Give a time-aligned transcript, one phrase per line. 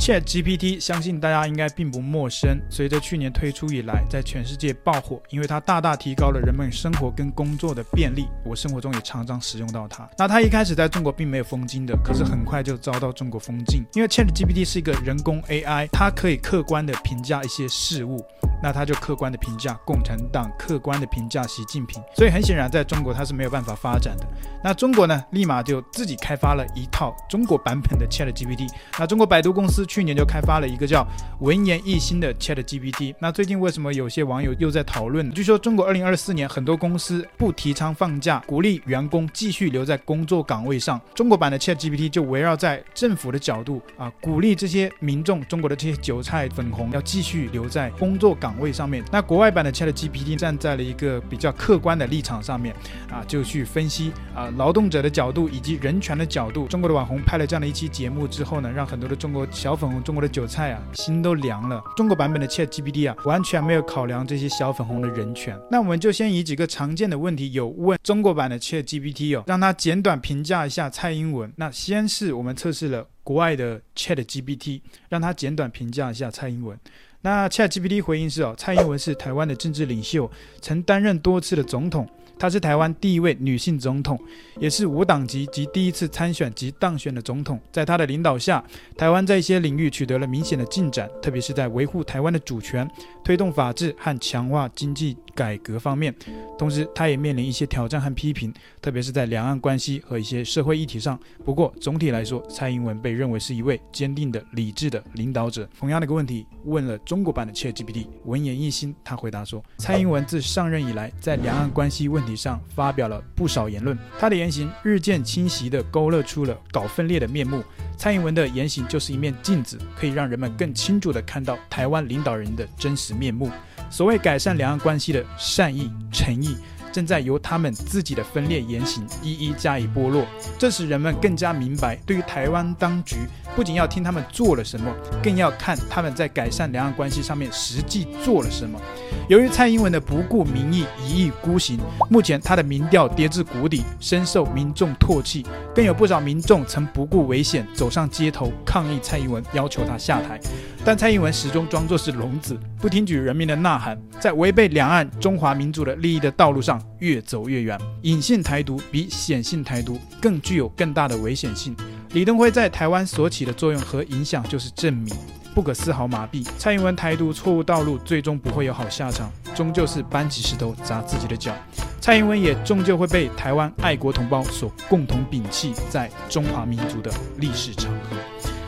[0.00, 2.58] ChatGPT 相信大家应该并不陌生。
[2.70, 8.26] 随着去年推出以来，在全世界爆火，因为它大大提高了人们生活跟工作的便利。
[8.42, 10.08] 我生活中也常常使用到它。
[10.16, 18.24] 那它一开始在中国并没有封禁的，可是很快就遭到中国封禁，因为 ChatGPT 是一个人工 AI，它可以客观的评价一些事物。
[18.62, 24.26] 那他就客观的评价共产党，客观的评价习近平，所以很显然，在中国他是没有办法发展的。
[24.62, 28.68] 那中国呢，立马就自己开发了一套中国版本的 ChatGPT。
[28.98, 31.06] 那中国百度公司去年就开发了一个叫
[31.40, 33.14] 文言一心的 ChatGPT。
[33.18, 35.30] 那最近为什么有些网友又在讨论？
[35.32, 41.00] 据说中国二零二四年很多公司不提倡放假，鼓励员工继续留在工作岗位上。
[41.14, 48.49] 中国版的 ChatGPT 就围绕在政府的角度啊，鼓励这些民众，中国的这些韭菜粉红要继续留在工作岗位。
[48.50, 52.74] 岗位上面，那国外版的 ChatGPT 站在了一个比较客观的立场上面
[53.08, 56.66] 啊，就去分析啊劳动者的角度以及人权的角度。
[56.66, 61.80] 中国的网红拍了这样的一期节目之后呢，让很多的中国小粉红、中国的韭菜啊心都凉了。
[61.96, 65.56] 中国版本的 ChatGPT 啊，完全没有考量这些小粉红的人权。
[65.70, 71.52] 那我们就先以几个常见的问题有问中国版的 ChatGPT 哦，让他简短评价一下蔡英文。
[71.54, 76.76] 那先是我们测试了国外的 ChatGPT，让他简短评价一下蔡英文。
[77.22, 80.30] 那 ChatGPT 回应是哦，蔡英文是台湾的政治领袖，
[80.62, 82.08] 曾担任多次的总统。
[82.40, 84.18] 她是台湾第一位女性总统，
[84.58, 87.60] 也是无党籍及第一次参选及当选的总统。
[87.70, 88.64] 在她的领导下，
[88.96, 92.90] 台湾在一些领域取得了明显的进展，特别是在维护台湾的主权、
[93.22, 96.14] 推动法治和强化经济改革方面。
[96.58, 101.20] 同时，她也面临一些挑战和批评，特别是在两岸关系和一些社会议题上。
[101.44, 105.68] 不过，总体来说，蔡英文被认为是一位坚定的、理智的领导者。
[105.78, 117.62] 同样的一个问题问了中国版的 ChatGPT，文言一心，他回答说：蔡英文自上任以来，在两岸关系问题上发表了不少言论，他的言行日渐清晰地勾勒出了搞分裂的面目。
[117.96, 123.50] 蔡英文的言行就是一面镜子，可以让人们更清楚地看到台湾领导人的真实面目。
[123.90, 126.56] 所谓改善两岸关系的善意诚意，
[126.92, 130.24] 正在由他们自己的分裂言行一一加以剥落。
[130.58, 133.16] 这使人们更加明白，对于台湾当局，
[133.54, 134.92] 不仅要听他们做了什么，
[135.22, 138.80] 更要看他们在改善两岸关系上面实际做了什么。
[139.28, 145.46] 由于蔡英文的不顾民意、一意孤行，目前他的民调跌至谷底，深受民众唾弃。
[145.74, 150.40] 更有不少民众曾不顾危险走上街头抗议蔡英文，要求他下台。
[150.84, 157.78] 但蔡英文始终装作是聋子，不听取人民的呐喊，在违背两岸中华民族的利益的道路上越走越远。
[158.02, 161.76] 隐性台独比显性台独更具有更大的危险性。
[162.12, 165.14] 李登辉在台湾所起的作用和影响就是证明，
[165.54, 166.44] 不可丝毫麻痹。
[166.58, 171.54] 蔡英文台独错误道路最终不会有好下场，终究是搬起石头砸自己的脚。
[172.00, 178.16] 蔡英文也终究会被台湾爱国同胞所共同摒弃在中华民族的历史长河。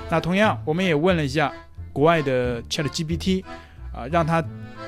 [0.08, 1.52] 那同样，我们也问了一下
[1.92, 3.42] 国外的 ChatGPT，
[3.92, 4.44] 啊，让他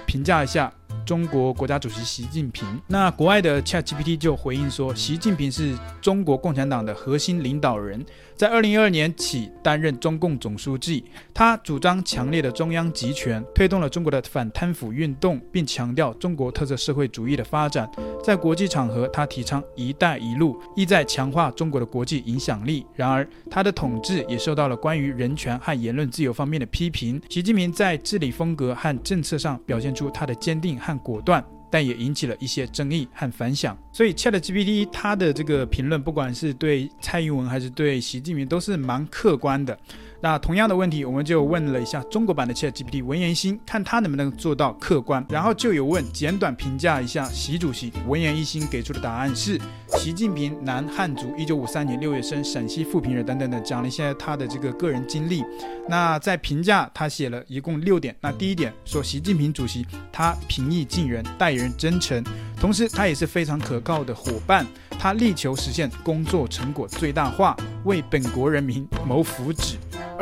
[0.07, 0.73] 评价一下。
[1.05, 8.05] 中国国家主席习近平，那国外的 ChatGPT 就回应说，习近平是中国共产党的核心领导人，
[8.35, 11.05] 在二零一二年起担任中共总书记。
[11.35, 17.89] 他主张强烈的中央集权，推动了中国的反贪腐运动，并强调中国特色社会主义的发展。
[18.23, 22.87] 在国际场合，他提倡“一带一路”，意在强化中国的国际影响力。
[22.95, 27.21] 然而，他的统治也受到了关于人权和言论自由方面的批评。
[27.29, 33.77] 习近平在治理风格和政策上表现出他的坚定和果断，但也引起了一些争议和反响。
[33.93, 39.79] 所以，ChatGPT 它的这个评论，不管是对蔡英文还是对习近平，都是蛮客观的。
[40.25, 45.23] 那同样的问题，我们就问了一下中国版的 ChatGPT 文言一心，看他能不能做到客观。
[45.29, 49.61] 然后就有问简短评价一下习主席，文言一心给出的答案是：
[49.99, 55.45] 习近平，男，汉族，一九五三年六月生，陕西富平人，等等等，讲了一下他的这个个人经历。
[55.91, 58.17] 那在评价，他写了一共六点。
[58.23, 62.25] 那第一点说，习近平主席他平易近人，待人真诚，
[62.59, 64.67] 同时他也是非常可靠的伙伴。
[64.99, 67.55] 他力求实现工作成果最大化，
[67.85, 69.75] 为本国人民谋福祉。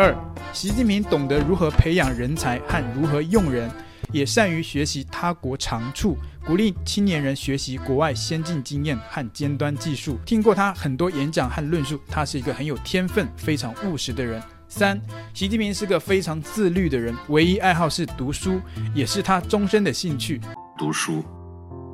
[0.02, 0.12] 二，
[0.52, 3.70] 习近平懂得如何培养人才和如何用人，
[4.10, 10.18] 也善于学习他国长处，鼓励青年人学习国外先进经验和尖端技术。
[10.26, 14.42] 听过他很多演讲和论述，他是一个很有天分、非常务实的人。
[14.66, 15.00] 三，
[15.32, 18.60] 习近平是个非常自律的人，唯一爱好是读书，
[18.96, 20.40] 也是他终身的兴趣。
[20.76, 21.24] 读书，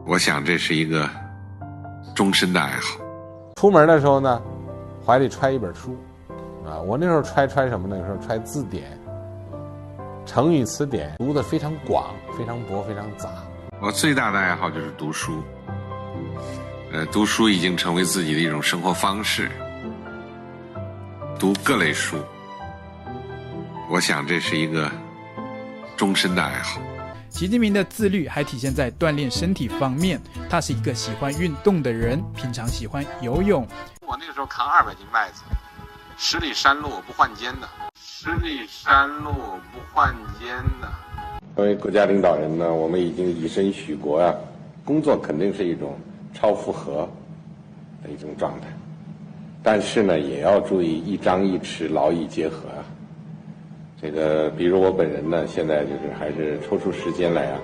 [0.06, 1.06] 我想这是一个
[2.14, 2.98] 终身的爱好。
[3.56, 4.40] 出门的时候呢，
[5.04, 5.94] 怀里揣一本书。
[6.68, 7.96] 啊，我那时候揣揣什么呢？
[7.98, 8.98] 那时候揣字典、
[10.26, 13.30] 成语词典，读的非常广、非常博、非常杂。
[13.80, 15.42] 我最大的爱好就是读书，
[16.92, 19.50] 呃，读书已经成为自己的一种生活方式。
[21.38, 22.18] 读各类书，
[23.90, 24.90] 我想这是一个
[25.96, 26.82] 终身的爱好。
[27.30, 30.20] 习近平的自律还体现在锻炼身体方面。
[30.50, 33.66] 他是一个喜欢运动的人，平常喜欢游泳。
[34.04, 35.42] 我那个时候扛二百斤麦子，
[36.20, 39.30] 十里山路不换肩的，十里山路
[39.72, 40.48] 不换肩
[40.80, 40.88] 的。
[41.54, 44.34] 作为国家领导人呢，我们已经以身许国啊，
[44.84, 45.96] 工作肯定是一种
[46.34, 47.08] 超负荷
[48.02, 48.66] 的一种状态，
[49.62, 52.82] 但是呢，也要注意一张一弛，劳逸结合啊。
[54.02, 57.60] 这个，比如我本人呢，现在就是还是抽出时间来啊，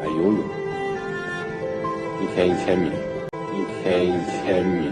[0.00, 0.38] 来游泳，
[2.22, 2.90] 一天一千米，
[3.52, 4.90] 一天一千米。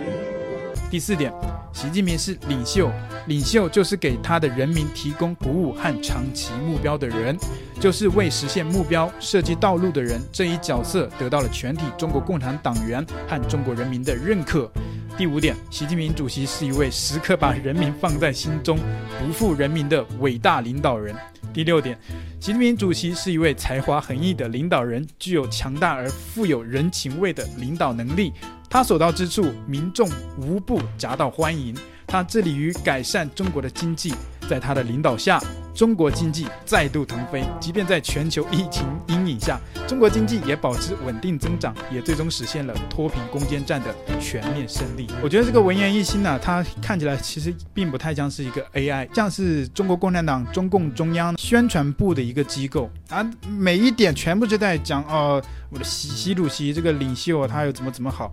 [0.91, 1.33] 第四点，
[1.73, 2.91] 习近平是领袖，
[3.27, 7.37] 领袖就是给他的人民提供鼓舞和长期目标的人，
[7.81, 10.21] 就是为实现目标设计道路的人。
[10.31, 14.71] 这一角色得到了全体中国共产党员和中国人民的认可。
[15.17, 18.79] 第五点，习近平主席是一位时刻把人民放在心中、
[19.19, 21.15] 不负人民的伟大领导人。
[21.53, 21.99] 第六点，
[22.41, 28.33] 习近平主席是一位才华横溢的领导人，具有强大而富有人情味的领导能力。
[28.73, 30.09] 他所到之处，民众
[30.39, 31.77] 无不夹道欢迎。
[32.07, 34.15] 他致力于改善中国的经济，
[34.49, 35.39] 在他的领导下。
[35.75, 39.59] 中国经济再度腾飞，即便在全球疫情阴影下，
[39.89, 45.09] 中国经济也保持稳定增长，也最终实现了脱贫攻坚战的全面胜利。
[45.23, 58.33] 我觉得这个文言一心呢、它看起来其实并不太像是一个 AI，像是中国共产党中共中央宣传部的一个机构啊，每一点全部就在讲哦、我的习习主席这个领袖他又怎么怎么好。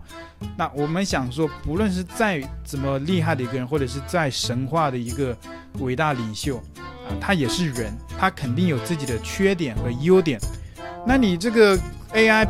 [0.57, 5.35] 那我们想说，不论是再怎么厉害的一个人，或者是再神话的一个
[5.80, 6.62] 伟大领袖。
[7.19, 10.39] 他也是人，他肯定有自己的缺点和优点。
[11.06, 11.77] 那你这个
[12.13, 12.47] AI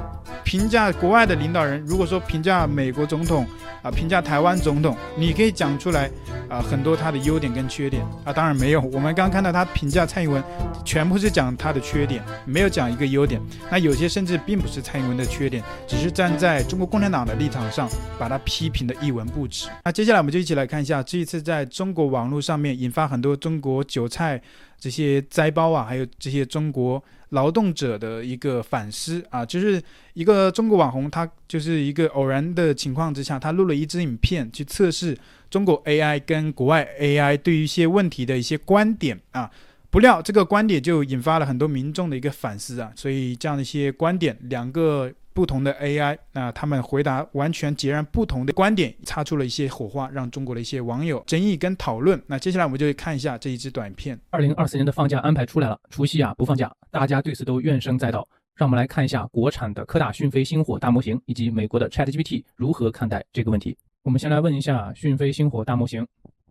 [0.50, 3.46] 评价国外的领导人，如果说评价美国总统
[3.84, 6.10] 啊，评价台湾总统，你可以讲出来
[6.50, 8.34] 啊，很多他的优点跟缺点啊。
[8.34, 10.44] 当然没有，我们刚刚看到他评价蔡英文，
[10.84, 13.40] 全部是讲他的缺点，没有讲一个优点。
[13.70, 17.88] 那有些甚至并不是蔡英文的缺点，只是站在中国共产党的立场上，
[18.18, 19.70] 把他批评的一文不值。
[19.86, 24.42] 那接下来我们就一起来看一下这一次在中国网络上面引发很多中国韭菜。
[24.80, 29.82] 这些灾包啊，还有这些中国劳动者的一个反思啊，就是
[30.14, 35.18] 一个中国网红，他就是一个偶然的情况之下，他录了一支影片去测试
[35.50, 39.52] 中国 AI 跟国外 AI 对于一些问题的一些观点啊，
[39.90, 45.12] 不料这个观点就引发了很多民众的一个反思啊，所以这样的一些观点，两个。
[45.34, 52.22] 不同的 AI，那他们回答完全截然不同的观点，擦出了一些火花，让中国的一些网友争议跟讨论。
[52.28, 54.20] 那接下来我们就会看一下这一支短片。
[54.30, 58.28] 二零二四年的放假安排出来了，除夕啊不放假，大家对此都怨声载道。
[58.56, 63.78] 让我们来看一下国产的科大讯飞星火大模型以及美国的 ChatGPT 如何看待这个问题。
[64.04, 66.06] 我们先来问一下讯飞星火大模型，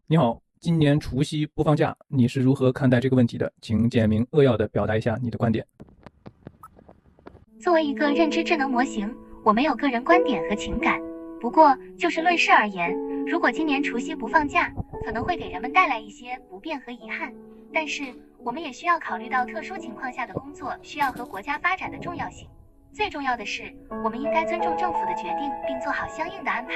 [0.06, 3.52] 你好，今年除夕不放假，你是如何看待这个问题的？
[3.60, 5.66] 请简明扼要地表达一下你的观点。
[7.60, 9.12] 作为一个认知智能模型，
[9.44, 11.00] 我没有个人观点和情感。
[11.40, 12.96] 不过，就事论事而言，
[13.26, 14.72] 如果今年除夕不放假，
[15.05, 17.32] 可能会给人们带来一些不便和遗憾。
[17.72, 18.14] 但是，
[18.44, 22.49] 我们也需要考虑到特殊情况下的工作需要和国家发展的重要性。
[22.93, 23.64] 最重要的是，
[24.05, 26.75] 我们应该尊重政府的决定，并做好相应的安排。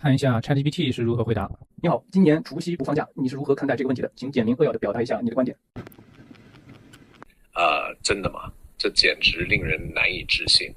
[0.00, 1.48] 看一下 ChatGPT 是如何回答。
[1.80, 4.10] 你好，今年除夕不放假，你是如何看待这个问题的？
[4.16, 5.56] 请简明扼要的表达一下你的观点。
[7.54, 8.52] 呃，真的吗？
[8.84, 10.70] 这简直令人难以置信。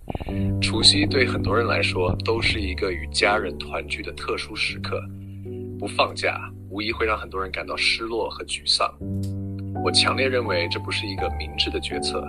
[0.62, 5.04] 除夕对很多人来说都是一个与家人团聚的特殊时刻，
[5.78, 8.90] 不放假无疑会让很多人感到失落和沮丧。
[9.84, 12.26] 我强烈认为这不是一个明智的决策。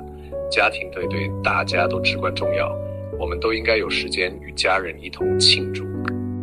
[0.50, 2.76] 家庭对对大家都至关重要，
[3.16, 5.84] 我们都应该有时间与家人一同庆祝。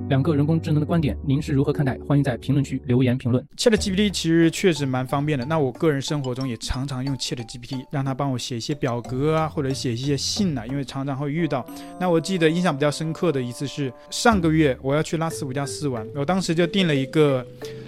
[0.08, 1.98] 两个人工智能的观点，您是如何看待？
[2.08, 3.44] 欢迎在评论区留言评论。
[3.58, 5.44] ChatGPT 其实确实蛮方便的。
[5.46, 11.66] 那我个人生活中也常常用 ChatGPT，让他帮我写一些表格啊，或者写一些信啊，因为常常会遇到。
[12.00, 17.44] 那我记得印象比较深刻的一次是上个月我要去拉斯维加斯玩，我当时就订了一个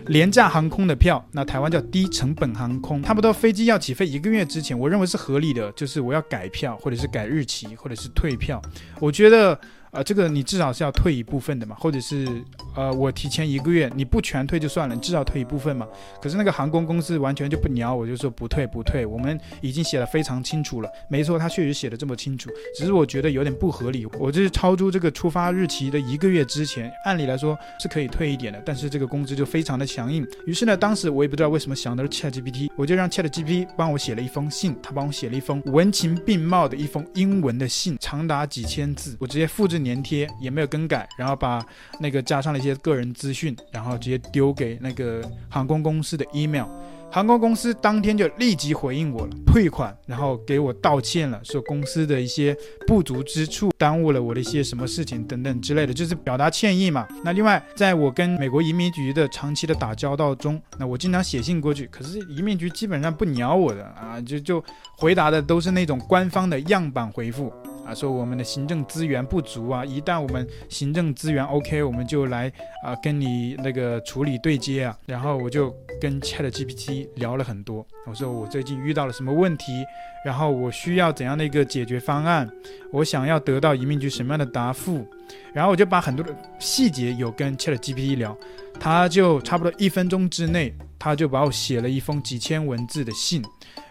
[0.08, 3.04] 廉价航空的票，那台湾叫低成本航空。
[3.04, 8.60] 差不多飞机要起飞一个月之前，我认为是合理的，就是我要改票，或者是改日期，或者是退票。
[9.00, 9.60] 我觉得。
[9.98, 12.28] 啊、这个你至少是要退一部分的嘛，或者是
[12.76, 15.88] 呃，我提前一个月，你不全退就算了，你至少退一部分嘛。
[16.22, 20.90] 可是那个航空公司完全就不鸟我，就说不退不退，我们已经写的非常清楚了。
[21.10, 24.06] 没错，他确实写的这么清楚，只是我觉得有点不合理。
[24.20, 30.24] 我这是超出这个出发日期的一个月之前，按理来说是可以退一点的，但是这个工资就非常的强硬。
[30.46, 39.87] 于是呢，当时我也不知道为什么想的是 ChatGPT，我就让 ChatGPT 帮我写了一封信，他帮我写了一封文情并茂的一封英文的信，长达几千字，我直接复制你。
[39.88, 41.66] 粘贴也没有更改，然后把
[42.00, 46.66] 那个加上了一些个人资讯，然后直接丢给那个航空公司的 email。
[47.10, 57.08] 航空公司当天就立即回应我了，退款，然后给我道歉了，说公司的一些不足之处耽误了我的一些什么事情等等之类的，就是表达歉意嘛。
[57.24, 64.64] 那另外，在我跟美国移民局的长期的打交道中，那我经常写信过去，可是移民局基本上不鸟我的啊，就就
[64.98, 67.54] 回答的都是那种官方的样板回复。
[67.88, 72.52] 啊，说我们的行政资源不足啊，一旦我们行政资源 OK，我们就来
[72.84, 74.98] 啊跟你那个处理对接啊。
[75.06, 79.86] 然后我就跟 ChatGPT 聊了很多，我说我最近遇到了什么问题，
[80.26, 82.50] 然后我需要怎样的一个解决方案，
[82.92, 85.08] 我想要得到移民局什么样的答复，
[85.54, 88.38] 然后我就把很多的细节有跟 ChatGPT 聊，
[88.78, 93.42] 他就差不多一分钟之内，他就把我写了一封几千文字的信。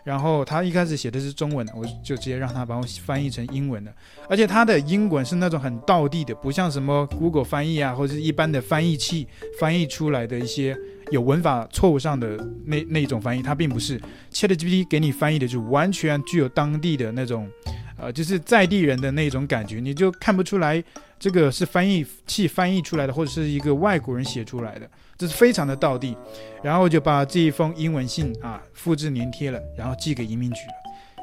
[0.07, 3.93] 然后他一开始写的是中文，我就直接让他帮我翻译成英文的，
[4.31, 9.27] 而且他的英文是那种很道地的，不像什么 Google 翻译啊，或者是一般的翻译器
[9.59, 10.79] 翻译出来的一些
[11.11, 14.01] 有文法错误上的那那一种翻译，它并不是。
[14.33, 17.51] ChatGPT 给你翻译的，就完全具有当地的那种，
[17.99, 20.83] 呃，就是在地人的那种感觉，你就看不出来
[21.19, 24.89] 这个是翻译器翻译出来的，或者是一个外国人写出来的。
[25.19, 26.15] 这是非常的道地，
[26.63, 30.75] 然后就把这一封英文信啊复制粘贴了，然后寄给移民局了。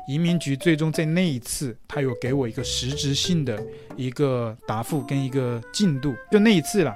[0.08, 3.64] 移民局最终在那一次，他有给我一个实质性的
[3.96, 6.94] 一个答复跟一个进度，就那一次了。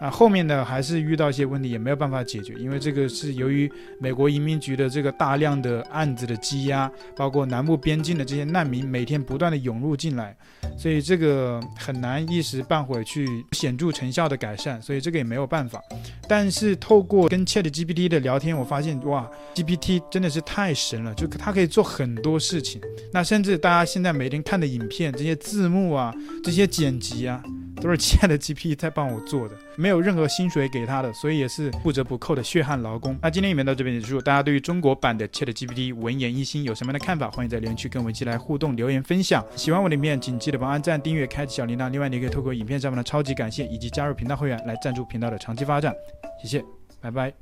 [0.00, 10.36] 啊，后面呢还是遇到一些问题，也没有办法解决，因为这个是由于美国移民局的这个大量的案子的积压，包括南部边境的这些难民每天不断的涌入进来，
[10.78, 15.82] 所以这个很难一时半会儿去显著成效的改善，所以这个也没有办法。
[16.28, 22.80] 但是透过跟 ChatGPT 的聊天，我发现哇，GPT 真的是太神了，就它可以做很多事情。
[23.12, 26.14] 那甚至大家现在每天看的影片，这些字幕啊，
[26.44, 27.42] 这些剪辑啊。
[27.80, 33.18] 都是 ChatGPT 在帮我做的，没有任何薪水给他的，所以也是不折不扣的血汗劳工。
[33.22, 37.30] 那今天影片到这边结束，大家对于中国版的 ChatGPT 文言一心有什么样的看法？
[37.30, 39.44] 欢迎在留言区跟我们一起来互动留言分享。
[39.56, 41.88] 喜欢我的影片，请记得帮按赞、订阅、开启小铃铛。
[41.90, 45.94] 另外，你可以透过影片上方的超级感谢以及加入频道会员来赞助频道的长期发展。
[46.42, 46.64] 谢谢，
[47.00, 47.38] 拜拜。